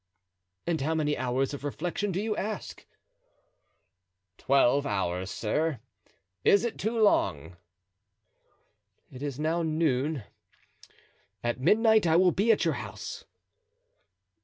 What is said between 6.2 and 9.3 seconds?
is it too long?" "It